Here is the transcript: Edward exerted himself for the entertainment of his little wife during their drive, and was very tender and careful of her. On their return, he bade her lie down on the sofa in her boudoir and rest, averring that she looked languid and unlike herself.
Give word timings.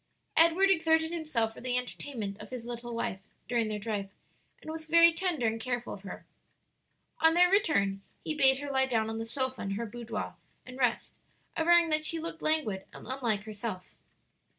Edward 0.35 0.71
exerted 0.71 1.11
himself 1.11 1.53
for 1.53 1.61
the 1.61 1.77
entertainment 1.77 2.35
of 2.41 2.49
his 2.49 2.65
little 2.65 2.95
wife 2.95 3.19
during 3.47 3.67
their 3.67 3.77
drive, 3.77 4.09
and 4.59 4.71
was 4.71 4.85
very 4.85 5.13
tender 5.13 5.45
and 5.45 5.61
careful 5.61 5.93
of 5.93 6.01
her. 6.01 6.25
On 7.19 7.35
their 7.35 7.51
return, 7.51 8.01
he 8.23 8.33
bade 8.33 8.57
her 8.57 8.71
lie 8.71 8.87
down 8.87 9.11
on 9.11 9.19
the 9.19 9.27
sofa 9.27 9.61
in 9.61 9.71
her 9.75 9.85
boudoir 9.85 10.37
and 10.65 10.79
rest, 10.79 11.19
averring 11.55 11.89
that 11.89 12.03
she 12.03 12.19
looked 12.19 12.41
languid 12.41 12.85
and 12.91 13.05
unlike 13.05 13.43
herself. 13.43 13.93